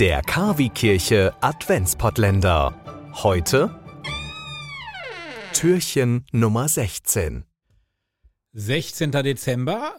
Der 0.00 0.20
Kavi-Kirche 0.20 1.32
Adventspottländer. 1.40 2.74
Heute 3.14 3.80
Türchen 5.54 6.26
Nummer 6.32 6.68
16. 6.68 7.46
16. 8.52 9.10
Dezember. 9.10 9.96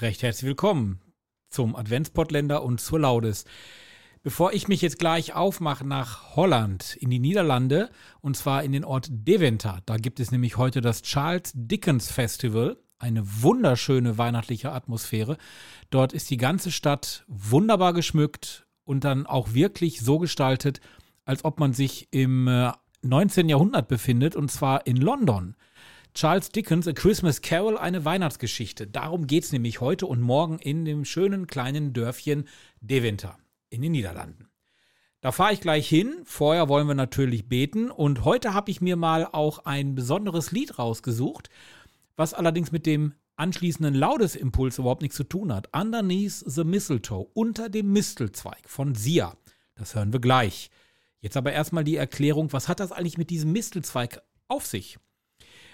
Recht 0.00 0.24
herzlich 0.24 0.48
willkommen 0.48 1.02
zum 1.50 1.76
Adventspottländer 1.76 2.64
und 2.64 2.80
zur 2.80 2.98
Laudes. 2.98 3.44
Bevor 4.24 4.54
ich 4.54 4.66
mich 4.66 4.82
jetzt 4.82 4.98
gleich 4.98 5.34
aufmache 5.34 5.86
nach 5.86 6.34
Holland, 6.34 6.96
in 6.96 7.10
die 7.10 7.20
Niederlande, 7.20 7.90
und 8.22 8.36
zwar 8.36 8.64
in 8.64 8.72
den 8.72 8.84
Ort 8.84 9.06
Deventer, 9.08 9.82
da 9.86 9.98
gibt 9.98 10.18
es 10.18 10.32
nämlich 10.32 10.56
heute 10.56 10.80
das 10.80 11.02
Charles 11.02 11.52
Dickens 11.54 12.10
Festival, 12.10 12.76
eine 12.98 13.22
wunderschöne 13.24 14.18
weihnachtliche 14.18 14.72
Atmosphäre. 14.72 15.36
Dort 15.90 16.12
ist 16.12 16.28
die 16.28 16.38
ganze 16.38 16.72
Stadt 16.72 17.24
wunderbar 17.28 17.92
geschmückt 17.92 18.66
und 18.92 19.04
dann 19.04 19.26
auch 19.26 19.54
wirklich 19.54 20.00
so 20.00 20.18
gestaltet, 20.18 20.80
als 21.24 21.44
ob 21.44 21.58
man 21.58 21.72
sich 21.72 22.08
im 22.12 22.44
19. 23.02 23.48
Äh, 23.48 23.50
Jahrhundert 23.50 23.88
befindet, 23.88 24.36
und 24.36 24.50
zwar 24.50 24.86
in 24.86 24.96
London. 24.96 25.56
Charles 26.14 26.50
Dickens, 26.50 26.86
A 26.86 26.92
Christmas 26.92 27.40
Carol, 27.40 27.78
eine 27.78 28.04
Weihnachtsgeschichte. 28.04 28.86
Darum 28.86 29.26
geht 29.26 29.44
es 29.44 29.52
nämlich 29.52 29.80
heute 29.80 30.06
und 30.06 30.20
morgen 30.20 30.58
in 30.58 30.84
dem 30.84 31.06
schönen 31.06 31.46
kleinen 31.46 31.94
Dörfchen 31.94 32.46
Deventer 32.82 33.38
in 33.70 33.80
den 33.80 33.92
Niederlanden. 33.92 34.48
Da 35.22 35.32
fahre 35.32 35.54
ich 35.54 35.60
gleich 35.60 35.88
hin. 35.88 36.16
Vorher 36.24 36.68
wollen 36.68 36.86
wir 36.86 36.94
natürlich 36.94 37.48
beten. 37.48 37.90
Und 37.90 38.24
heute 38.24 38.52
habe 38.52 38.70
ich 38.70 38.82
mir 38.82 38.96
mal 38.96 39.26
auch 39.30 39.64
ein 39.64 39.94
besonderes 39.94 40.52
Lied 40.52 40.78
rausgesucht, 40.78 41.48
was 42.16 42.34
allerdings 42.34 42.72
mit 42.72 42.84
dem 42.84 43.14
anschließenden 43.42 43.94
Laudesimpuls 43.94 44.78
überhaupt 44.78 45.02
nichts 45.02 45.16
zu 45.16 45.24
tun 45.24 45.52
hat. 45.52 45.68
Underneath 45.74 46.44
the 46.46 46.64
Mistletoe, 46.64 47.28
unter 47.34 47.68
dem 47.68 47.92
Mistelzweig 47.92 48.68
von 48.68 48.94
Sia. 48.94 49.36
Das 49.74 49.94
hören 49.94 50.12
wir 50.12 50.20
gleich. 50.20 50.70
Jetzt 51.20 51.36
aber 51.36 51.52
erstmal 51.52 51.84
die 51.84 51.96
Erklärung, 51.96 52.52
was 52.52 52.68
hat 52.68 52.80
das 52.80 52.92
eigentlich 52.92 53.18
mit 53.18 53.30
diesem 53.30 53.52
Mistelzweig 53.52 54.22
auf 54.48 54.66
sich? 54.66 54.98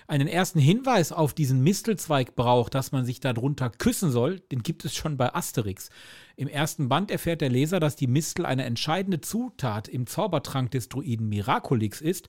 einen 0.09 0.27
ersten 0.27 0.59
Hinweis 0.59 1.13
auf 1.13 1.35
diesen 1.35 1.63
Mistelzweig 1.63 2.35
braucht, 2.35 2.75
dass 2.75 2.93
man 2.93 3.05
sich 3.05 3.21
darunter 3.21 3.69
küssen 3.69 4.11
soll, 4.11 4.41
den 4.41 4.63
gibt 4.63 4.85
es 4.87 4.95
schon 4.95 5.19
bei 5.19 5.35
Asterix. 5.35 5.91
Im 6.35 6.49
ersten 6.49 6.89
Band 6.89 7.11
erfährt 7.11 7.43
der 7.43 7.51
Leser, 7.51 7.79
dass 7.79 7.95
die 7.95 8.07
Mistel 8.07 8.47
eine 8.47 8.65
entscheidende 8.65 9.21
Zutat 9.21 9.87
im 9.87 10.07
Zaubertrank 10.07 10.71
des 10.71 10.89
Druiden 10.89 11.29
Miraculix 11.29 12.01
ist, 12.01 12.29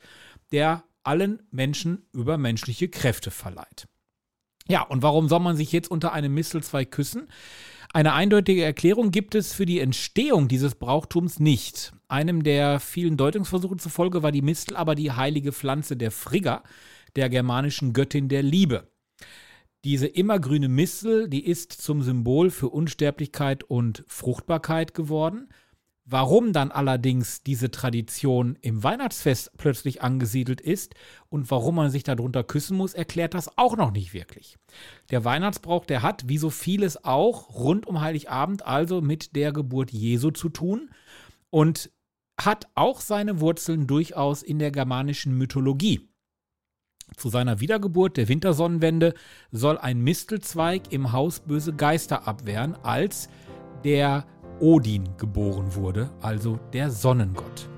der 0.51 0.83
allen 1.03 1.41
Menschen 1.51 2.05
übermenschliche 2.11 2.89
Kräfte 2.89 3.31
verleiht. 3.31 3.87
Ja, 4.69 4.83
und 4.83 5.01
warum 5.01 5.27
soll 5.27 5.39
man 5.39 5.57
sich 5.57 5.71
jetzt 5.71 5.89
unter 5.89 6.13
einem 6.13 6.33
Mistelzweig 6.33 6.91
küssen? 6.91 7.27
Eine 7.91 8.13
eindeutige 8.13 8.63
Erklärung 8.63 9.09
gibt 9.09 9.33
es 9.33 9.51
für 9.51 9.65
die 9.65 9.79
Entstehung 9.79 10.47
dieses 10.47 10.75
Brauchtums 10.75 11.39
nicht. 11.39 11.91
Einem 12.07 12.43
der 12.43 12.79
vielen 12.79 13.17
Deutungsversuche 13.17 13.77
zufolge 13.77 14.21
war 14.21 14.31
die 14.31 14.43
Mistel 14.43 14.75
aber 14.75 14.93
die 14.93 15.11
heilige 15.11 15.51
Pflanze 15.51 15.97
der 15.97 16.11
Frigga, 16.11 16.61
der 17.15 17.29
germanischen 17.29 17.93
Göttin 17.93 18.29
der 18.29 18.43
Liebe. 18.43 18.87
Diese 19.85 20.05
immergrüne 20.05 20.69
Mistel, 20.69 21.29
die 21.29 21.45
ist 21.45 21.71
zum 21.71 22.03
Symbol 22.03 22.51
für 22.51 22.69
Unsterblichkeit 22.69 23.63
und 23.63 24.03
Fruchtbarkeit 24.07 24.93
geworden. 24.93 25.49
Warum 26.11 26.53
dann 26.53 26.71
allerdings 26.71 27.43
diese 27.43 27.69
Tradition 27.69 28.57
im 28.61 28.83
Weihnachtsfest 28.83 29.51
plötzlich 29.57 30.01
angesiedelt 30.01 30.59
ist 30.59 30.95
und 31.29 31.51
warum 31.51 31.75
man 31.75 31.91
sich 31.91 32.01
darunter 32.01 32.43
küssen 32.43 32.75
muss, 32.75 32.95
erklärt 32.95 33.35
das 33.35 33.59
auch 33.59 33.77
noch 33.77 33.91
nicht 33.91 34.11
wirklich. 34.15 34.57
Der 35.11 35.23
Weihnachtsbrauch, 35.23 35.85
der 35.85 36.01
hat, 36.01 36.27
wie 36.27 36.39
so 36.39 36.49
vieles 36.49 37.03
auch, 37.03 37.53
rund 37.53 37.85
um 37.85 38.01
Heiligabend 38.01 38.65
also 38.65 39.01
mit 39.01 39.35
der 39.35 39.51
Geburt 39.51 39.91
Jesu 39.91 40.31
zu 40.31 40.49
tun 40.49 40.89
und 41.51 41.91
hat 42.41 42.67
auch 42.73 43.01
seine 43.01 43.39
Wurzeln 43.39 43.85
durchaus 43.85 44.41
in 44.41 44.57
der 44.57 44.71
germanischen 44.71 45.37
Mythologie. 45.37 46.09
Zu 47.17 47.29
seiner 47.29 47.59
Wiedergeburt 47.59 48.17
der 48.17 48.29
Wintersonnenwende 48.29 49.13
soll 49.51 49.77
ein 49.77 50.01
Mistelzweig 50.01 50.91
im 50.91 51.11
Haus 51.11 51.41
böse 51.41 51.73
Geister 51.73 52.27
abwehren, 52.27 52.73
als 52.81 53.29
der 53.83 54.25
Odin 54.61 55.03
geboren 55.17 55.73
wurde, 55.75 56.09
also 56.21 56.59
der 56.73 56.89
Sonnengott. 56.89 57.69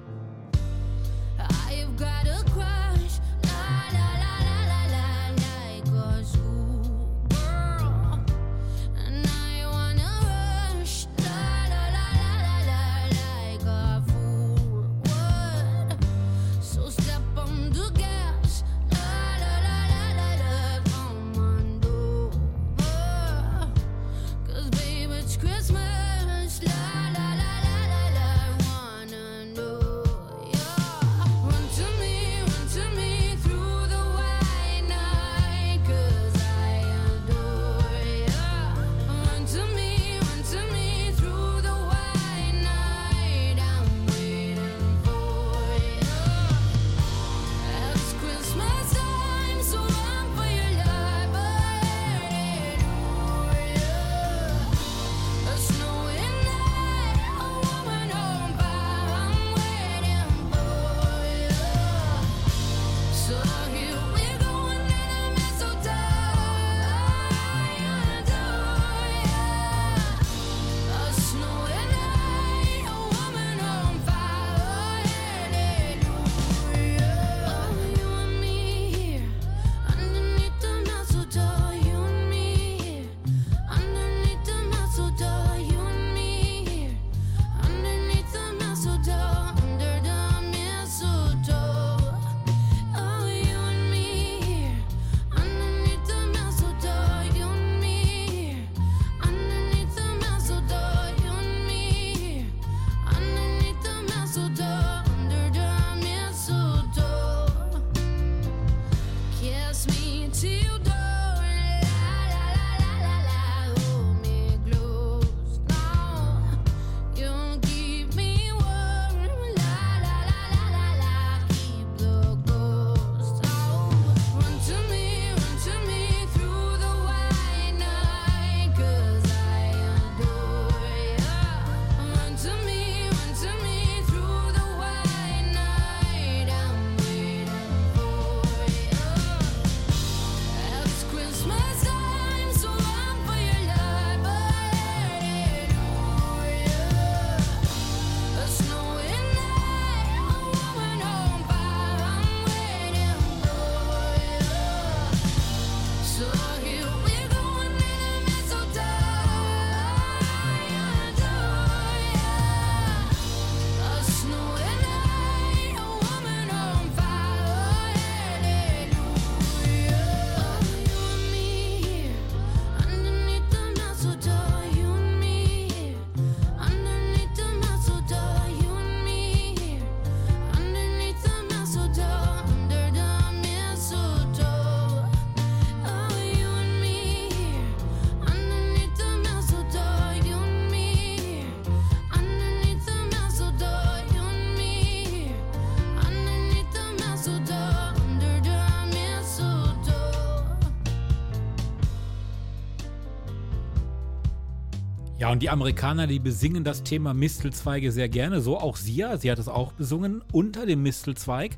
Und 205.31 205.41
die 205.41 205.49
Amerikaner, 205.49 206.07
die 206.07 206.19
besingen 206.19 206.65
das 206.65 206.83
Thema 206.83 207.13
Mistelzweige 207.13 207.93
sehr 207.93 208.09
gerne. 208.09 208.41
So 208.41 208.57
auch 208.57 208.75
Sia. 208.75 209.15
Sie 209.15 209.31
hat 209.31 209.39
es 209.39 209.47
auch 209.47 209.71
besungen 209.71 210.21
unter 210.33 210.65
dem 210.65 210.83
Mistelzweig. 210.83 211.57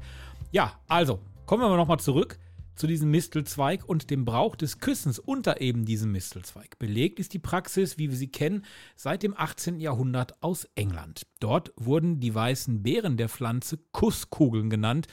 Ja, 0.52 0.80
also, 0.88 1.20
kommen 1.48 1.64
wir 1.64 1.76
nochmal 1.76 2.00
zurück 2.00 2.38
zu 2.76 2.86
diesem 2.86 3.10
Mistelzweig 3.10 3.84
und 3.84 4.12
dem 4.12 4.26
Brauch 4.26 4.56
des 4.56 4.78
Küssens 4.78 5.18
unter 5.18 5.60
eben 5.60 5.86
diesem 5.86 6.12
Mistelzweig. 6.12 6.78
Belegt 6.78 7.20
ist 7.20 7.34
die 7.34 7.40
Praxis, 7.40 7.98
wie 7.98 8.12
wir 8.12 8.16
sie 8.16 8.28
kennen, 8.28 8.64
seit 8.96 9.24
dem 9.24 9.36
18. 9.36 9.80
Jahrhundert 9.80 10.44
aus 10.44 10.68
England. 10.76 11.24
Dort 11.40 11.74
wurden 11.76 12.20
die 12.20 12.36
weißen 12.36 12.84
Beeren 12.84 13.18
der 13.18 13.28
Pflanze 13.28 13.80
Kusskugeln 13.92 14.70
genannt. 14.70 15.08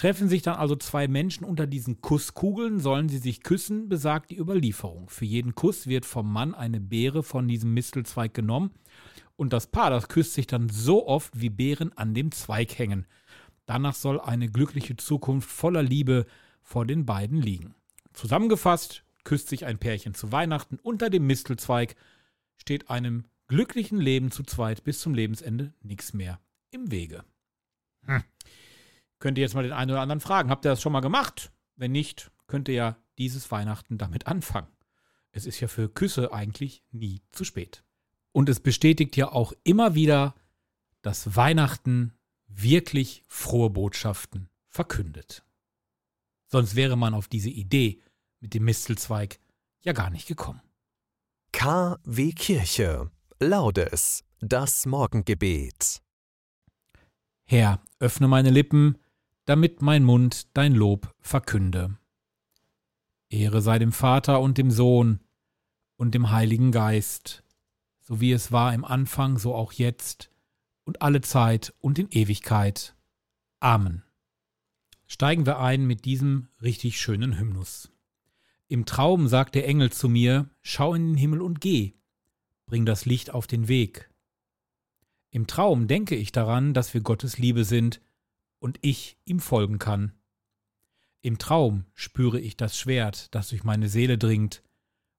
Treffen 0.00 0.30
sich 0.30 0.40
dann 0.40 0.56
also 0.56 0.76
zwei 0.76 1.08
Menschen 1.08 1.44
unter 1.44 1.66
diesen 1.66 2.00
Kusskugeln, 2.00 2.80
sollen 2.80 3.10
sie 3.10 3.18
sich 3.18 3.42
küssen, 3.42 3.90
besagt 3.90 4.30
die 4.30 4.38
Überlieferung. 4.38 5.10
Für 5.10 5.26
jeden 5.26 5.54
Kuss 5.54 5.88
wird 5.88 6.06
vom 6.06 6.32
Mann 6.32 6.54
eine 6.54 6.80
Beere 6.80 7.22
von 7.22 7.46
diesem 7.46 7.74
Mistelzweig 7.74 8.32
genommen 8.32 8.70
und 9.36 9.52
das 9.52 9.66
Paar, 9.66 9.90
das 9.90 10.08
küsst 10.08 10.32
sich 10.32 10.46
dann 10.46 10.70
so 10.70 11.06
oft, 11.06 11.38
wie 11.38 11.50
Beeren 11.50 11.92
an 11.98 12.14
dem 12.14 12.32
Zweig 12.32 12.78
hängen. 12.78 13.06
Danach 13.66 13.94
soll 13.94 14.18
eine 14.18 14.48
glückliche 14.48 14.96
Zukunft 14.96 15.50
voller 15.50 15.82
Liebe 15.82 16.24
vor 16.62 16.86
den 16.86 17.04
beiden 17.04 17.36
liegen. 17.36 17.74
Zusammengefasst 18.14 19.04
küsst 19.24 19.50
sich 19.50 19.66
ein 19.66 19.76
Pärchen 19.76 20.14
zu 20.14 20.32
Weihnachten 20.32 20.78
unter 20.82 21.10
dem 21.10 21.26
Mistelzweig, 21.26 21.94
steht 22.56 22.88
einem 22.88 23.24
glücklichen 23.48 24.00
Leben 24.00 24.30
zu 24.30 24.44
zweit 24.44 24.82
bis 24.82 25.00
zum 25.00 25.12
Lebensende 25.12 25.74
nichts 25.82 26.14
mehr 26.14 26.40
im 26.70 26.90
Wege. 26.90 27.22
Hm. 28.06 28.24
Könnt 29.20 29.38
ihr 29.38 29.42
jetzt 29.42 29.54
mal 29.54 29.62
den 29.62 29.72
einen 29.72 29.90
oder 29.90 30.00
anderen 30.00 30.20
fragen, 30.20 30.50
habt 30.50 30.64
ihr 30.64 30.70
das 30.70 30.82
schon 30.82 30.92
mal 30.92 31.00
gemacht? 31.00 31.52
Wenn 31.76 31.92
nicht, 31.92 32.32
könnt 32.46 32.68
ihr 32.68 32.74
ja 32.74 32.96
dieses 33.18 33.50
Weihnachten 33.50 33.98
damit 33.98 34.26
anfangen. 34.26 34.68
Es 35.30 35.46
ist 35.46 35.60
ja 35.60 35.68
für 35.68 35.88
Küsse 35.88 36.32
eigentlich 36.32 36.82
nie 36.90 37.22
zu 37.30 37.44
spät. 37.44 37.84
Und 38.32 38.48
es 38.48 38.60
bestätigt 38.60 39.16
ja 39.16 39.30
auch 39.30 39.52
immer 39.62 39.94
wieder, 39.94 40.34
dass 41.02 41.36
Weihnachten 41.36 42.14
wirklich 42.48 43.24
frohe 43.28 43.70
Botschaften 43.70 44.48
verkündet. 44.68 45.44
Sonst 46.46 46.74
wäre 46.74 46.96
man 46.96 47.14
auf 47.14 47.28
diese 47.28 47.50
Idee 47.50 48.02
mit 48.40 48.54
dem 48.54 48.64
Mistelzweig 48.64 49.38
ja 49.82 49.92
gar 49.92 50.10
nicht 50.10 50.26
gekommen. 50.26 50.62
KW 51.52 52.32
Kirche. 52.32 53.10
Laudes. 53.38 54.24
Das 54.40 54.86
Morgengebet. 54.86 56.02
Herr, 57.44 57.82
öffne 57.98 58.28
meine 58.28 58.50
Lippen, 58.50 58.96
damit 59.44 59.82
mein 59.82 60.04
Mund 60.04 60.48
dein 60.56 60.74
Lob 60.74 61.14
verkünde. 61.20 61.96
Ehre 63.28 63.62
sei 63.62 63.78
dem 63.78 63.92
Vater 63.92 64.40
und 64.40 64.58
dem 64.58 64.70
Sohn 64.70 65.20
und 65.96 66.14
dem 66.14 66.30
Heiligen 66.30 66.72
Geist, 66.72 67.44
so 68.00 68.20
wie 68.20 68.32
es 68.32 68.52
war 68.52 68.74
im 68.74 68.84
Anfang, 68.84 69.38
so 69.38 69.54
auch 69.54 69.72
jetzt 69.72 70.30
und 70.84 71.02
alle 71.02 71.20
Zeit 71.20 71.74
und 71.80 71.98
in 71.98 72.08
Ewigkeit. 72.10 72.96
Amen 73.60 74.02
steigen 75.10 75.44
wir 75.44 75.58
ein 75.58 75.86
mit 75.88 76.04
diesem 76.04 76.46
richtig 76.62 77.00
schönen 77.00 77.36
Hymnus. 77.36 77.90
Im 78.68 78.86
Traum 78.86 79.26
sagt 79.26 79.56
der 79.56 79.66
Engel 79.66 79.90
zu 79.90 80.08
mir, 80.08 80.48
schau 80.62 80.94
in 80.94 81.08
den 81.08 81.16
Himmel 81.16 81.42
und 81.42 81.60
geh, 81.60 81.94
bring 82.66 82.86
das 82.86 83.06
Licht 83.06 83.34
auf 83.34 83.48
den 83.48 83.66
Weg. 83.66 84.08
Im 85.30 85.48
Traum 85.48 85.88
denke 85.88 86.14
ich 86.14 86.30
daran, 86.30 86.74
dass 86.74 86.94
wir 86.94 87.00
Gottes 87.00 87.38
Liebe 87.38 87.64
sind 87.64 88.00
und 88.60 88.78
ich 88.82 89.18
ihm 89.24 89.40
folgen 89.40 89.78
kann. 89.78 90.12
Im 91.22 91.38
Traum 91.38 91.84
spüre 91.94 92.38
ich 92.38 92.56
das 92.56 92.78
Schwert, 92.78 93.34
das 93.34 93.48
durch 93.48 93.64
meine 93.64 93.88
Seele 93.88 94.16
dringt, 94.16 94.62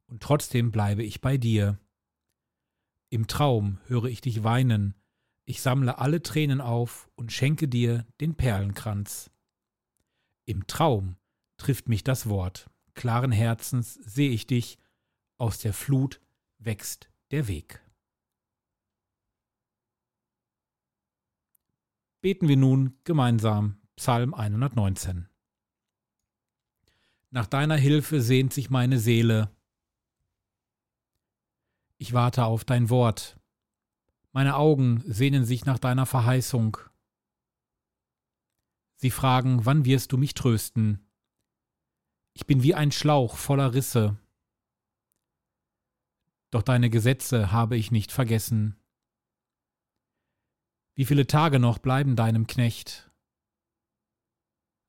und 0.08 0.24
trotzdem 0.24 0.72
bleibe 0.72 1.04
ich 1.04 1.22
bei 1.22 1.38
dir. 1.38 1.78
Im 3.10 3.28
Traum 3.28 3.80
höre 3.88 4.06
ich 4.06 4.22
dich 4.22 4.44
weinen, 4.44 4.96
ich 5.46 5.62
sammle 5.62 5.98
alle 5.98 6.22
Tränen 6.24 6.62
auf 6.62 7.10
und 7.16 7.32
schenke 7.32 7.68
dir 7.68 8.06
den 8.22 8.36
Perlenkranz. 8.36 9.32
Im 10.46 10.66
Traum 10.68 11.18
trifft 11.58 11.90
mich 11.90 12.04
das 12.04 12.30
Wort. 12.30 12.70
Klaren 12.94 13.32
Herzens 13.32 13.96
sehe 13.96 14.30
ich 14.30 14.48
dich, 14.48 14.78
aus 15.38 15.60
der 15.60 15.74
Flut 15.74 16.22
wächst 16.58 17.10
der 17.32 17.48
Weg. 17.48 17.82
Beten 22.22 22.48
wir 22.48 22.58
nun 22.58 23.00
gemeinsam 23.04 23.82
Psalm 23.96 24.36
119. 24.36 25.28
Nach 27.32 27.48
deiner 27.48 27.78
Hilfe 27.78 28.22
sehnt 28.22 28.54
sich 28.54 28.70
meine 28.70 29.00
Seele. 29.00 29.50
Ich 31.98 32.14
warte 32.14 32.46
auf 32.46 32.64
dein 32.64 32.92
Wort. 32.92 33.40
Meine 34.34 34.56
Augen 34.56 35.04
sehnen 35.08 35.46
sich 35.46 35.66
nach 35.66 35.80
deiner 35.80 36.06
Verheißung. 36.06 36.78
Sie 38.98 39.10
fragen, 39.10 39.66
wann 39.66 39.86
wirst 39.86 40.12
du 40.12 40.18
mich 40.18 40.36
trösten? 40.36 41.04
Ich 42.34 42.46
bin 42.46 42.62
wie 42.62 42.76
ein 42.76 42.92
Schlauch 42.92 43.36
voller 43.36 43.74
Risse. 43.74 44.16
Doch 46.52 46.62
deine 46.62 46.92
Gesetze 46.92 47.52
habe 47.52 47.78
ich 47.78 47.90
nicht 47.90 48.12
vergessen. 48.12 48.81
Wie 51.02 51.06
viele 51.06 51.26
Tage 51.26 51.58
noch 51.58 51.80
bleiben 51.80 52.16
deinem 52.16 52.46
Knecht? 52.46 53.10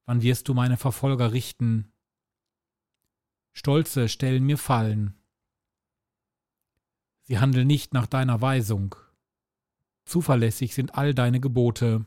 Wann 0.05 0.21
wirst 0.21 0.47
du 0.47 0.53
meine 0.53 0.77
Verfolger 0.77 1.33
richten? 1.33 1.91
Stolze 3.55 4.11
stellen 4.11 4.45
mir 4.45 4.59
Fallen. 4.59 5.15
Sie 7.23 7.39
handeln 7.39 7.67
nicht 7.67 7.95
nach 7.95 8.07
deiner 8.07 8.43
Weisung. 8.43 8.95
Zuverlässig 10.05 10.75
sind 10.75 10.97
all 10.97 11.15
deine 11.15 11.41
Gebote. 11.41 12.05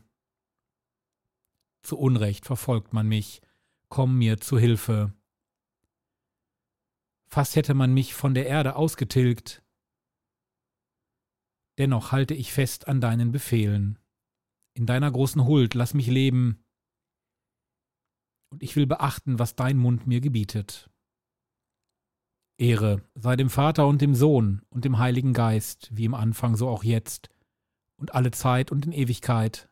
Zu 1.81 1.97
Unrecht 1.97 2.45
verfolgt 2.45 2.93
man 2.93 3.07
mich, 3.07 3.41
komm 3.89 4.19
mir 4.19 4.39
zu 4.39 4.59
Hilfe. 4.59 5.15
Fast 7.25 7.55
hätte 7.55 7.73
man 7.73 7.91
mich 7.91 8.13
von 8.13 8.35
der 8.35 8.45
Erde 8.45 8.75
ausgetilgt. 8.75 9.63
Dennoch 11.77 12.11
halte 12.11 12.33
ich 12.33 12.53
fest 12.53 12.87
an 12.87 13.01
deinen 13.01 13.31
Befehlen. 13.31 13.99
In 14.73 14.85
deiner 14.85 15.11
großen 15.11 15.45
Huld 15.45 15.73
lass 15.73 15.93
mich 15.93 16.07
leben, 16.07 16.65
und 18.51 18.63
ich 18.63 18.75
will 18.75 18.87
beachten, 18.87 19.39
was 19.39 19.55
dein 19.55 19.77
Mund 19.77 20.07
mir 20.07 20.21
gebietet. 20.21 20.89
Ehre 22.57 23.01
sei 23.15 23.35
dem 23.35 23.49
Vater 23.49 23.85
und 23.85 24.01
dem 24.01 24.15
Sohn 24.15 24.61
und 24.69 24.85
dem 24.85 24.97
Heiligen 24.97 25.33
Geist, 25.33 25.89
wie 25.91 26.05
im 26.05 26.13
Anfang 26.13 26.55
so 26.55 26.69
auch 26.69 26.85
jetzt 26.85 27.29
und 27.97 28.13
alle 28.15 28.31
Zeit 28.31 28.71
und 28.71 28.85
in 28.85 28.93
Ewigkeit. 28.93 29.69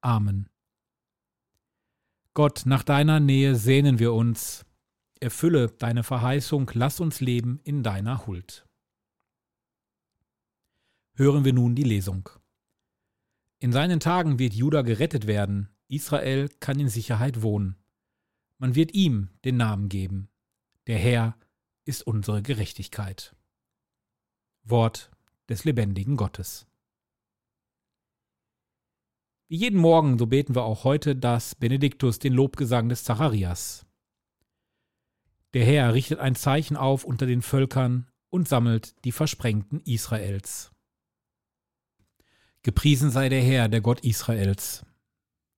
Amen. 0.00 0.48
Gott, 2.34 2.62
nach 2.66 2.84
deiner 2.84 3.18
Nähe 3.18 3.56
sehnen 3.56 3.98
wir 3.98 4.12
uns. 4.12 4.64
Erfülle 5.18 5.68
deine 5.68 6.04
Verheißung, 6.04 6.70
lass 6.74 7.00
uns 7.00 7.20
leben 7.20 7.58
in 7.64 7.82
deiner 7.82 8.26
Huld. 8.26 8.64
Hören 11.20 11.44
wir 11.44 11.52
nun 11.52 11.74
die 11.74 11.82
Lesung. 11.82 12.30
In 13.58 13.72
seinen 13.72 14.00
Tagen 14.00 14.38
wird 14.38 14.54
Juda 14.54 14.80
gerettet 14.80 15.26
werden, 15.26 15.68
Israel 15.86 16.48
kann 16.60 16.80
in 16.80 16.88
Sicherheit 16.88 17.42
wohnen. 17.42 17.76
Man 18.56 18.74
wird 18.74 18.94
ihm 18.94 19.28
den 19.44 19.58
Namen 19.58 19.90
geben. 19.90 20.30
Der 20.86 20.96
Herr 20.96 21.36
ist 21.84 22.06
unsere 22.06 22.40
Gerechtigkeit. 22.40 23.36
Wort 24.62 25.10
des 25.50 25.64
lebendigen 25.64 26.16
Gottes. 26.16 26.66
Wie 29.48 29.58
jeden 29.58 29.78
Morgen, 29.78 30.16
so 30.16 30.24
beten 30.24 30.54
wir 30.54 30.62
auch 30.62 30.84
heute 30.84 31.16
das 31.16 31.54
Benediktus, 31.54 32.18
den 32.18 32.32
Lobgesang 32.32 32.88
des 32.88 33.04
Zacharias. 33.04 33.84
Der 35.52 35.66
Herr 35.66 35.92
richtet 35.92 36.18
ein 36.18 36.34
Zeichen 36.34 36.78
auf 36.78 37.04
unter 37.04 37.26
den 37.26 37.42
Völkern 37.42 38.08
und 38.30 38.48
sammelt 38.48 39.04
die 39.04 39.12
Versprengten 39.12 39.80
Israels. 39.80 40.72
Gepriesen 42.62 43.10
sei 43.10 43.28
der 43.28 43.42
Herr, 43.42 43.68
der 43.68 43.80
Gott 43.80 44.00
Israels, 44.00 44.84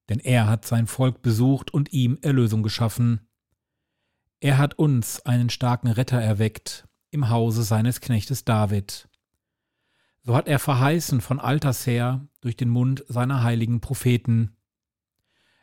denn 0.09 0.21
er 0.21 0.47
hat 0.47 0.65
sein 0.65 0.87
Volk 0.87 1.21
besucht 1.23 1.73
und 1.73 1.93
ihm 1.93 2.19
Erlösung 2.23 2.63
geschaffen. 2.63 3.29
Er 4.41 4.59
hat 4.59 4.75
uns 4.79 5.21
einen 5.27 5.51
starken 5.51 5.89
Retter 5.89 6.21
erweckt 6.21 6.87
im 7.11 7.29
Hause 7.29 7.65
seines 7.65 8.01
Knechtes 8.01 8.45
David. 8.45 9.09
So 10.23 10.37
hat 10.37 10.47
er 10.47 10.61
verheißen 10.61 11.21
von 11.21 11.41
alters 11.41 11.87
her 11.87 12.27
durch 12.41 12.57
den 12.57 12.69
Mund 12.69 13.05
seiner 13.09 13.43
heiligen 13.43 13.81
Propheten. 13.81 14.57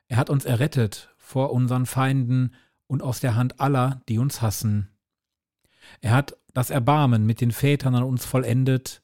Er 0.08 0.18
hat 0.18 0.30
uns 0.30 0.44
errettet 0.44 1.14
vor 1.18 1.54
unseren 1.54 1.86
Feinden 1.86 2.54
und 2.88 3.02
aus 3.02 3.22
der 3.22 3.36
Hand 3.36 3.62
aller, 3.62 4.02
die 4.10 4.18
uns 4.18 4.42
hassen. 4.42 4.90
Er 6.02 6.12
hat 6.12 6.36
das 6.54 6.70
Erbarmen 6.70 7.26
mit 7.26 7.40
den 7.40 7.52
Vätern 7.52 7.96
an 7.96 8.04
uns 8.04 8.26
vollendet 8.26 9.04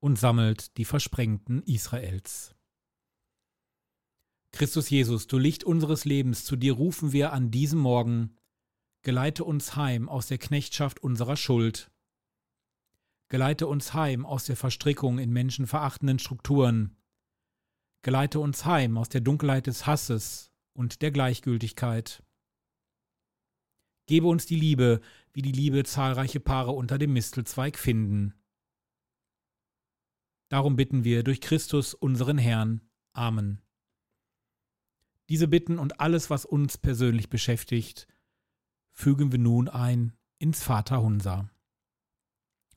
und 0.00 0.18
sammelt 0.18 0.76
die 0.76 0.84
Versprengten 0.84 1.62
Israels. 1.62 2.54
Christus 4.52 4.90
Jesus, 4.90 5.26
du 5.26 5.38
Licht 5.38 5.64
unseres 5.64 6.04
Lebens, 6.04 6.44
zu 6.44 6.56
dir 6.56 6.72
rufen 6.72 7.12
wir 7.12 7.32
an 7.32 7.50
diesem 7.50 7.78
Morgen, 7.78 8.36
geleite 9.02 9.44
uns 9.44 9.76
heim 9.76 10.08
aus 10.08 10.26
der 10.26 10.38
Knechtschaft 10.38 11.00
unserer 11.00 11.36
Schuld. 11.36 11.90
Geleite 13.28 13.66
uns 13.66 13.92
heim 13.92 14.24
aus 14.24 14.46
der 14.46 14.56
Verstrickung 14.56 15.18
in 15.18 15.30
menschenverachtenden 15.32 16.18
Strukturen. 16.18 16.96
Geleite 18.02 18.40
uns 18.40 18.64
heim 18.64 18.96
aus 18.96 19.10
der 19.10 19.20
Dunkelheit 19.20 19.66
des 19.66 19.86
Hasses 19.86 20.50
und 20.72 21.02
der 21.02 21.10
Gleichgültigkeit. 21.10 22.22
Gebe 24.06 24.26
uns 24.26 24.46
die 24.46 24.56
Liebe, 24.56 25.02
wie 25.34 25.42
die 25.42 25.52
Liebe 25.52 25.84
zahlreiche 25.84 26.40
Paare 26.40 26.70
unter 26.72 26.96
dem 26.96 27.12
Mistelzweig 27.12 27.78
finden. 27.78 28.32
Darum 30.48 30.76
bitten 30.76 31.04
wir 31.04 31.22
durch 31.22 31.40
Christus 31.40 31.94
unseren 31.94 32.38
Herrn. 32.38 32.80
Amen. 33.12 33.60
Diese 35.28 35.48
Bitten 35.48 35.78
und 35.78 36.00
alles, 36.00 36.30
was 36.30 36.46
uns 36.46 36.78
persönlich 36.78 37.28
beschäftigt, 37.28 38.08
fügen 38.92 39.30
wir 39.30 39.38
nun 39.38 39.68
ein 39.68 40.12
ins 40.38 40.62
Vaterunser. 40.62 41.50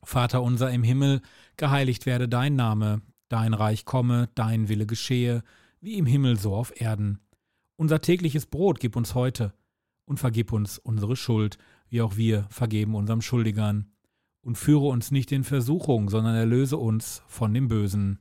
Vater 0.03 0.41
unser 0.41 0.71
im 0.71 0.83
Himmel, 0.83 1.21
geheiligt 1.57 2.05
werde 2.05 2.27
dein 2.27 2.55
Name, 2.55 3.01
dein 3.29 3.53
Reich 3.53 3.85
komme, 3.85 4.29
dein 4.35 4.67
Wille 4.67 4.85
geschehe, 4.85 5.43
wie 5.79 5.97
im 5.97 6.05
Himmel 6.05 6.37
so 6.37 6.55
auf 6.55 6.79
Erden. 6.79 7.19
Unser 7.77 8.01
tägliches 8.01 8.45
Brot 8.45 8.79
gib 8.79 8.95
uns 8.95 9.15
heute 9.15 9.53
und 10.05 10.19
vergib 10.19 10.51
uns 10.51 10.77
unsere 10.77 11.15
Schuld, 11.15 11.57
wie 11.87 12.01
auch 12.01 12.17
wir 12.17 12.45
vergeben 12.49 12.95
unserem 12.95 13.21
Schuldigern. 13.21 13.91
Und 14.41 14.57
führe 14.57 14.87
uns 14.87 15.11
nicht 15.11 15.31
in 15.31 15.43
Versuchung, 15.43 16.09
sondern 16.09 16.35
erlöse 16.35 16.77
uns 16.77 17.21
von 17.27 17.53
dem 17.53 17.67
Bösen. 17.67 18.19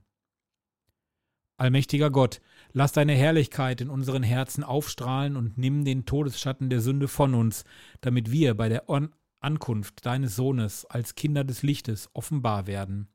Allmächtiger 1.57 2.11
Gott, 2.11 2.41
lass 2.73 2.93
deine 2.93 3.13
Herrlichkeit 3.13 3.81
in 3.81 3.91
unseren 3.91 4.23
Herzen 4.23 4.65
aufstrahlen 4.65 5.37
und 5.37 5.59
nimm 5.59 5.85
den 5.85 6.07
Todesschatten 6.07 6.71
der 6.71 6.81
Sünde 6.81 7.07
von 7.07 7.35
uns, 7.35 7.65
damit 8.01 8.31
wir 8.31 8.55
bei 8.55 8.69
der 8.71 8.85
Ankunft 9.41 10.07
deines 10.07 10.37
Sohnes 10.37 10.87
als 10.87 11.15
Kinder 11.15 11.45
des 11.45 11.63
Lichtes 11.63 12.09
offenbar 12.15 12.67
werden. 12.67 13.09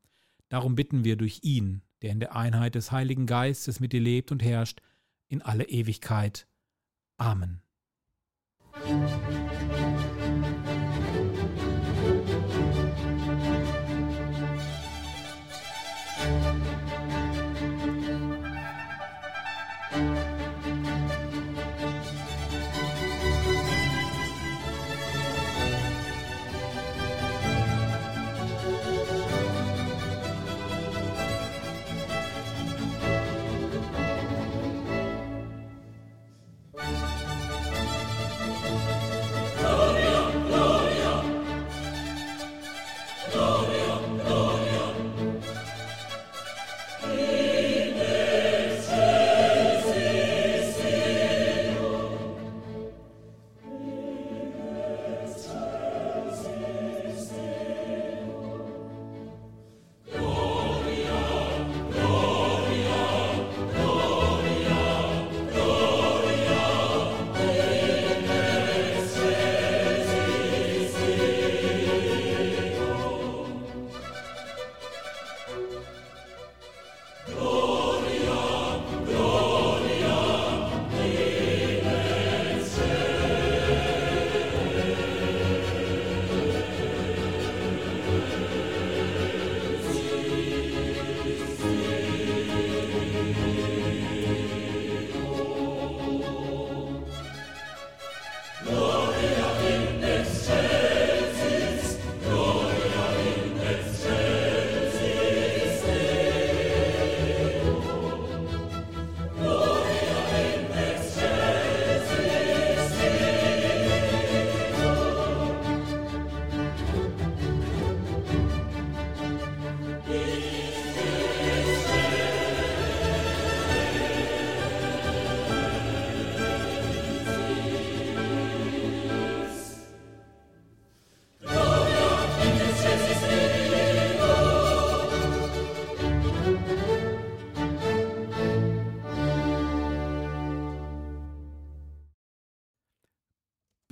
Darum 0.49 0.75
bitten 0.75 1.03
wir 1.03 1.15
durch 1.15 1.39
ihn, 1.41 1.81
der 2.01 2.11
in 2.11 2.19
der 2.19 2.35
Einheit 2.35 2.75
des 2.75 2.91
Heiligen 2.91 3.25
Geistes 3.25 3.79
mit 3.79 3.93
dir 3.93 4.01
lebt 4.01 4.31
und 4.31 4.43
herrscht, 4.43 4.79
in 5.27 5.41
alle 5.41 5.63
Ewigkeit. 5.67 6.47
Amen. 7.17 7.61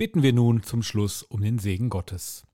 bitten 0.04 0.22
wir 0.22 0.34
nun 0.34 0.62
zum 0.62 0.82
Schluss 0.82 1.22
um 1.22 1.40
den 1.40 1.58
Segen 1.58 1.88
Gottes. 1.88 2.44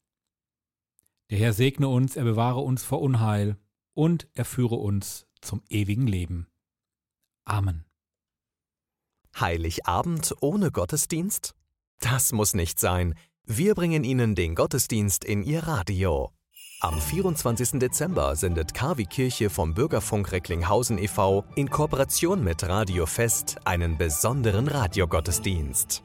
Der 1.30 1.38
Herr 1.38 1.52
segne 1.52 1.88
uns, 1.88 2.14
er 2.14 2.22
bewahre 2.22 2.60
uns 2.60 2.84
vor 2.84 3.02
Unheil 3.02 3.56
und 3.92 4.28
er 4.34 4.44
führe 4.44 4.76
uns 4.76 5.26
zum 5.40 5.60
ewigen 5.68 6.06
Leben. 6.06 6.46
Amen. 7.44 7.84
Heiligabend 9.34 10.32
ohne 10.40 10.70
Gottesdienst? 10.70 11.56
Das 11.98 12.30
muss 12.30 12.54
nicht 12.54 12.78
sein. 12.78 13.16
Wir 13.42 13.74
bringen 13.74 14.04
Ihnen 14.04 14.36
den 14.36 14.54
Gottesdienst 14.54 15.24
in 15.24 15.42
Ihr 15.42 15.64
Radio. 15.64 16.30
Am 16.78 17.00
24. 17.00 17.80
Dezember 17.80 18.36
sendet 18.36 18.74
KW 18.74 19.06
Kirche 19.06 19.50
vom 19.50 19.74
Bürgerfunk 19.74 20.30
Recklinghausen 20.30 20.98
e.V. 20.98 21.44
in 21.56 21.68
Kooperation 21.68 22.44
mit 22.44 22.62
Radio 22.62 23.06
Fest 23.06 23.56
einen 23.64 23.98
besonderen 23.98 24.68
Radiogottesdienst. 24.68 26.04